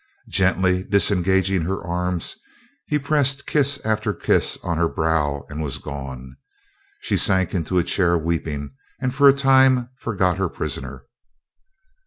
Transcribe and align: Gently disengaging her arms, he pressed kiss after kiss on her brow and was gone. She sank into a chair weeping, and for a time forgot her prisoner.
Gently 0.29 0.81
disengaging 0.81 1.61
her 1.61 1.79
arms, 1.85 2.35
he 2.87 2.97
pressed 2.97 3.45
kiss 3.45 3.79
after 3.85 4.15
kiss 4.15 4.57
on 4.63 4.79
her 4.79 4.87
brow 4.87 5.45
and 5.47 5.61
was 5.61 5.77
gone. 5.77 6.37
She 7.01 7.17
sank 7.17 7.53
into 7.53 7.77
a 7.77 7.83
chair 7.83 8.17
weeping, 8.17 8.71
and 8.99 9.13
for 9.13 9.29
a 9.29 9.31
time 9.33 9.89
forgot 9.99 10.37
her 10.39 10.49
prisoner. 10.49 11.03